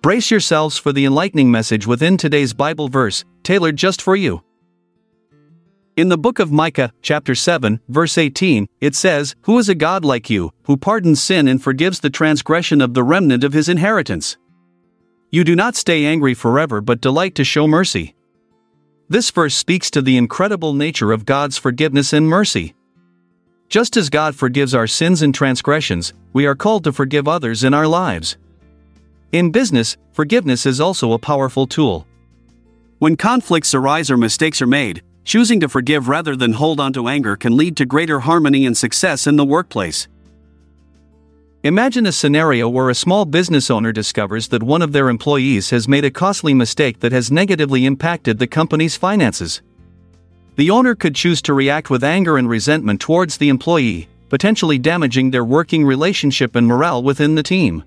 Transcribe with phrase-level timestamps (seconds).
[0.00, 4.42] Brace yourselves for the enlightening message within today's Bible verse, tailored just for you.
[5.96, 10.04] In the book of Micah, chapter 7, verse 18, it says, Who is a God
[10.04, 14.36] like you, who pardons sin and forgives the transgression of the remnant of his inheritance?
[15.32, 18.14] You do not stay angry forever but delight to show mercy.
[19.08, 22.76] This verse speaks to the incredible nature of God's forgiveness and mercy.
[23.68, 27.74] Just as God forgives our sins and transgressions, we are called to forgive others in
[27.74, 28.36] our lives.
[29.30, 32.06] In business, forgiveness is also a powerful tool.
[32.98, 37.08] When conflicts arise or mistakes are made, choosing to forgive rather than hold on to
[37.08, 40.08] anger can lead to greater harmony and success in the workplace.
[41.62, 45.86] Imagine a scenario where a small business owner discovers that one of their employees has
[45.86, 49.60] made a costly mistake that has negatively impacted the company's finances.
[50.56, 55.30] The owner could choose to react with anger and resentment towards the employee, potentially damaging
[55.30, 57.84] their working relationship and morale within the team.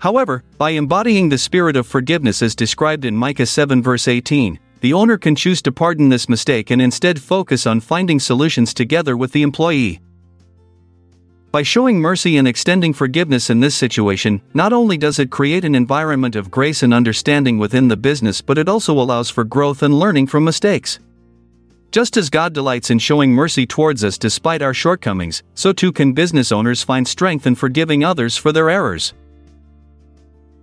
[0.00, 4.94] However, by embodying the spirit of forgiveness as described in Micah 7 verse 18, the
[4.94, 9.32] owner can choose to pardon this mistake and instead focus on finding solutions together with
[9.32, 10.00] the employee.
[11.52, 15.74] By showing mercy and extending forgiveness in this situation, not only does it create an
[15.74, 19.98] environment of grace and understanding within the business, but it also allows for growth and
[19.98, 20.98] learning from mistakes.
[21.90, 26.14] Just as God delights in showing mercy towards us despite our shortcomings, so too can
[26.14, 29.12] business owners find strength in forgiving others for their errors.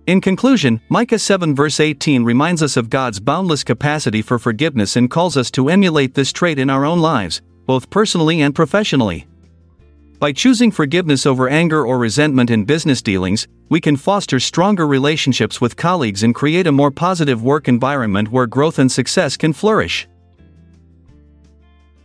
[0.08, 5.10] In conclusion, Micah 7 verse 18 reminds us of God's boundless capacity for forgiveness and
[5.10, 9.26] calls us to emulate this trait in our own lives, both personally and professionally.
[10.18, 15.60] By choosing forgiveness over anger or resentment in business dealings, we can foster stronger relationships
[15.60, 20.08] with colleagues and create a more positive work environment where growth and success can flourish.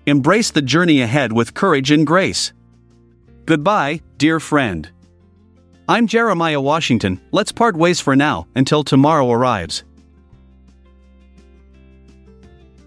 [0.06, 2.52] Embrace the journey ahead with courage and grace.
[3.46, 4.92] Goodbye, dear friend.
[5.90, 9.84] I'm Jeremiah Washington, let's part ways for now until tomorrow arrives.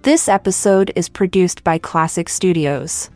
[0.01, 3.11] This episode is produced by Classic Studios.